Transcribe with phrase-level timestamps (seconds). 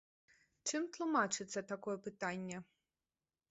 [0.71, 2.57] Чым тлумачыцца такое пытанне?